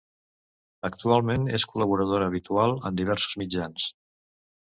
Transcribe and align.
Actualment 0.87 1.43
és 1.57 1.65
col·laboradora 1.73 2.29
habitual 2.31 2.75
en 2.91 2.99
diversos 3.01 3.39
mitjans. 3.43 3.85